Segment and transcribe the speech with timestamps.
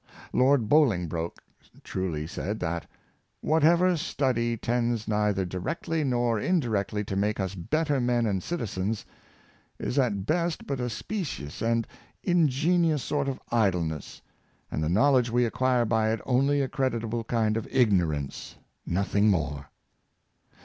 [0.33, 1.43] Lord Bolingbroke
[1.83, 2.85] truly said that ^'
[3.41, 9.05] Whatever study tends neither di rectly nor indirectly to make us better men and citizens,
[9.77, 11.85] is at best but a specious and
[12.23, 14.23] ingenious sort of idleness,
[14.71, 18.55] and the knowledge we acquire by it only a creditable kind of ignorance—
[18.87, 19.67] nothing more."